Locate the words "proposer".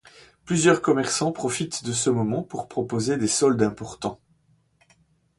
2.67-3.17